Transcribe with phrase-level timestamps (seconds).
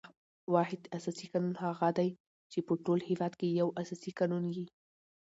[0.53, 2.09] واحد اساسي قانون هغه دئ،
[2.51, 4.65] چي په ټول هیواد کښي یو اساسي قانون يي.